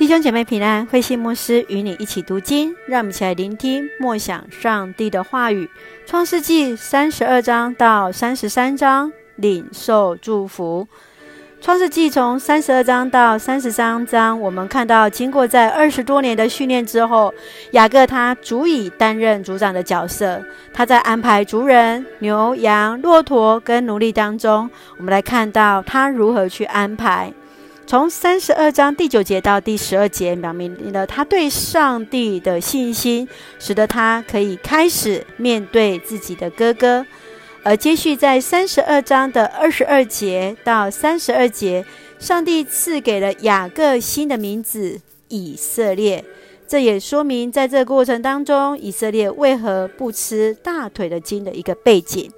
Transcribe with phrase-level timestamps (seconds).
[0.00, 5.68] 弟兄姐妹平安，慧心牧师与你一起读经，让我们一起来聆听默想上帝的话语。
[6.06, 10.88] 创世纪三十二章到三十三章，领受祝福。
[11.60, 17.34] 创世纪从三十二章到三十三章，我们看到经过在二十多年的训练之后，
[17.72, 20.42] 雅各他足以担任族长的角色。
[20.72, 27.30] 他在安排族人、牛羊、骆驼跟奴隶当中，我们来看到他如何去安排。
[27.90, 37.04] 从三十二章第九节到第十二节，表明了他对上帝的信心，使得他可以开始面对自己的哥哥。
[37.64, 41.84] 而接续在三十二章的二十二节到三十二节，
[42.20, 46.24] 上帝赐给了雅各新的名字以色列。
[46.68, 52.30] 这也说明在这个过程当中，以色列为何不吃大腿的筋的一个背景。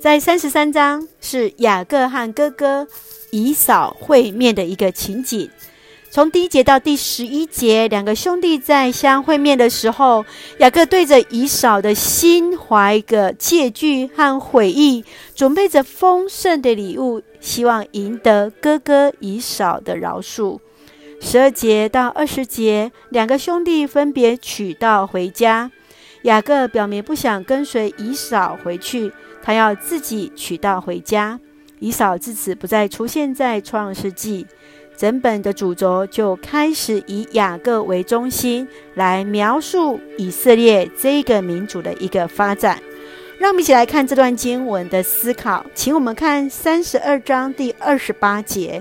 [0.00, 2.88] 在三十三章是雅各和哥哥。
[3.32, 5.48] 以扫会面的一个情景，
[6.10, 10.26] 从第一节到第十一节，两个兄弟在相会面的时候，
[10.58, 15.02] 雅各对着以扫的心怀一个借据和悔意，
[15.34, 20.58] 准备着丰盛的礼物，希望赢得哥哥以扫的饶恕。
[21.18, 25.70] 十二节到二十节，两个兄弟分别取道回家，
[26.24, 29.10] 雅各表明不想跟随以扫回去，
[29.42, 31.40] 他要自己取道回家。
[31.82, 34.46] 以扫自此不再出现在创世纪，
[34.96, 42.80] 整本的主轴就开始以雅各为中心来描述以色列这个民族的一个发展。
[43.36, 48.80] 让我们一起来看这段经文的思考，请我们看三十二章第二十八节：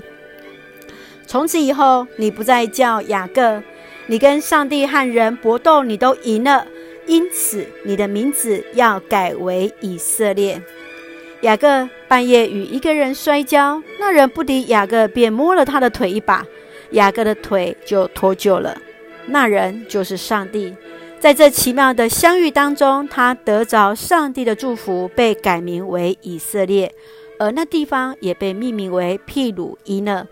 [1.25, 3.63] 从此以后，你不再叫雅各，
[4.05, 6.67] 你跟上帝和人搏斗，你都赢了，
[7.07, 10.61] 因此你的名字要改为以色列。
[11.41, 16.45] 雅各半夜与一个人摔跤，那人不敌雅各，便摸了他的腿一把，
[16.91, 18.77] 雅各的腿就脱臼了。
[19.25, 20.75] 那人就是上帝。
[21.19, 26.93] 在这奇妙的相遇当中，他得着上帝的祝福，被改名为以色列，
[27.39, 30.27] 而那地方也被命名为毗鲁伊勒，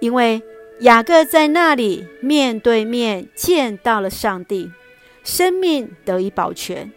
[0.00, 0.42] 因为
[0.80, 4.70] 雅各在那里面对面见到了上帝，
[5.24, 6.92] 生命得以保全。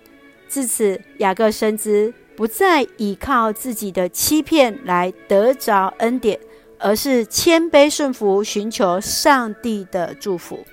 [0.48, 2.14] 自此，雅各深知。
[2.40, 6.40] 不再依靠自己的欺骗来得着恩典，
[6.78, 10.66] 而是谦卑顺服，寻求上帝的祝福。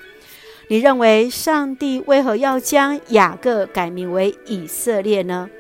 [0.69, 5.51] 你认为上帝为何要将雅各改名为以色列呢？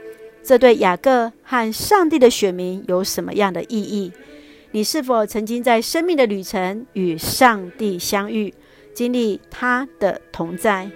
[0.44, 4.12] 这对雅各和上帝的选民有什么样的意义？
[4.70, 8.54] 你是否曾经在生命的旅程与上帝相遇，
[8.94, 10.88] 经历他的同在？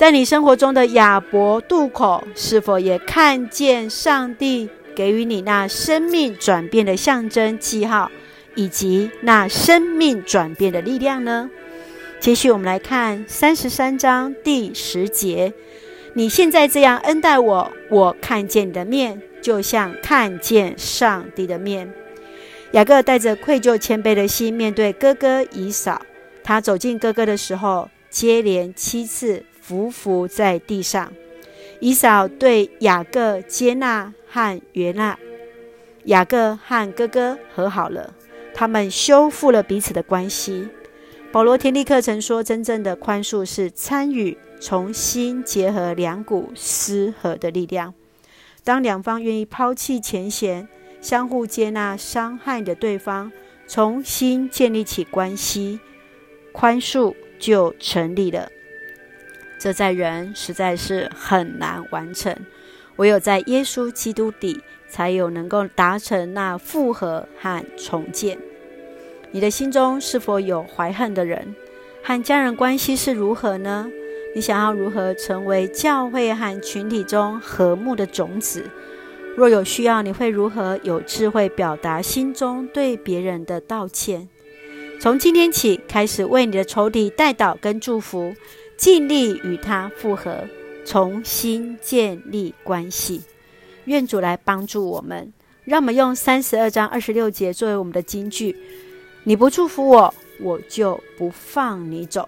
[0.00, 8.10] 在你生活中的亚伯渡口，是否也看见上帝给予你那生命转变的象征记号，
[8.54, 11.50] 以及那生命转变的力量呢？
[12.18, 15.52] 接续我们来看三十三章第十节：
[16.14, 21.92] 你现在这样恩待我，我看见你的面，就像看见上帝的面。
[22.70, 26.00] 雅各带着愧疚谦卑的心面对哥哥以扫，
[26.42, 29.44] 他走近哥哥的时候，接连七次。
[29.70, 31.12] 匍匐在地上，
[31.78, 35.16] 以扫对雅各接纳和悦纳，
[36.04, 38.12] 雅各和哥哥和好了，
[38.52, 40.68] 他们修复了彼此的关系。
[41.30, 47.94] 保罗天地课程说，真正的宽恕是参与重新结合两股失和的力量。
[48.64, 50.68] 当两方愿意抛弃前嫌，
[51.00, 53.30] 相互接纳伤害的对方，
[53.68, 55.78] 重新建立起关系，
[56.52, 58.50] 宽恕就成立了。
[59.60, 62.34] 这在人实在是很难完成，
[62.96, 68.38] 唯有在耶稣基督里，才有能够达成那复合和重建。
[69.32, 71.54] 你的心中是否有怀恨的人？
[72.02, 73.86] 和家人关系是如何呢？
[74.34, 78.64] 你想要如何成为教会和群体中和睦的种子？
[79.36, 84.26] 若有需要，你会如何有智慧表达心中对别人的道歉？
[84.98, 88.34] 从今天起，开始为你的仇敌代祷跟祝福。
[88.80, 90.34] 尽力与他复合，
[90.86, 93.20] 重新建立关系。
[93.84, 95.30] 愿主来帮助我们，
[95.64, 98.56] 让我们用三十二章二十六节作为我们的金句：
[99.24, 102.26] 你不祝福我，我就不放你走。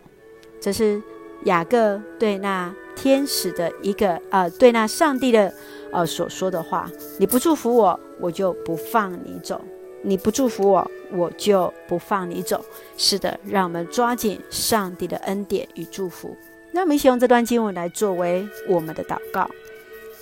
[0.61, 1.01] 这是
[1.47, 5.51] 雅各对那天使的一个呃，对那上帝的
[5.91, 6.87] 呃所说的话：
[7.19, 9.59] 你不祝福我，我就不放你走。
[10.03, 12.65] 你不祝福我，我就不放你走。
[12.97, 16.37] 是的，让我们抓紧上帝的恩典与祝福。
[16.73, 19.49] 那我们一起用这段经文来作为我们的祷告。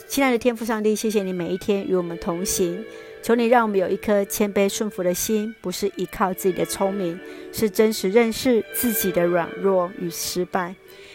[0.08, 2.84] 亲爱的天父上帝，谢谢你每一天与我们同行，
[3.22, 7.18] 求你让我们有一颗谦卑顺服的心，不是依靠自己的聪明，
[7.52, 10.74] 是真实认识自己的软弱与失败，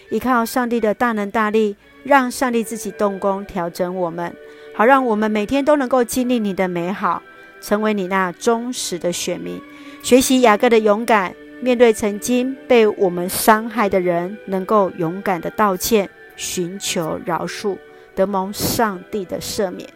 [0.09, 1.75] 依靠上帝的大能大力，
[2.06, 4.33] 让上帝自己动工调整我们，
[4.73, 7.21] 好让我们每天都能够经历你的美好，
[7.65, 9.59] 成为你那忠实的选民。
[10.03, 17.75] 学习雅各的勇敢，面对曾经被我们伤害的人，能够勇敢的道歉，寻求饶恕，
[18.13, 19.89] 得蒙上帝的赦免。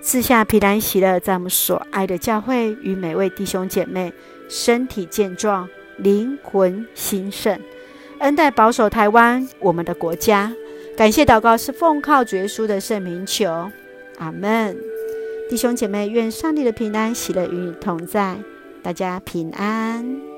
[0.00, 4.12] 赐下平安喜乐，在我们所爱的教会与每位弟兄姐妹
[4.48, 7.58] 身体健壮，灵魂兴盛，
[8.20, 10.52] 恩待保守台湾我们的国家。
[10.96, 13.70] 感谢祷告是奉靠主耶稣的圣名求，
[14.18, 14.91] 阿门。
[15.52, 18.38] 弟兄姐妹，愿上帝的平安喜乐与你同在，
[18.82, 20.31] 大家平安。